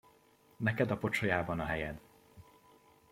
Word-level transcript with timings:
Neked 0.59 0.89
a 0.91 0.95
pocsolyában 0.97 1.59
a 1.59 1.65
helyed! 1.65 1.99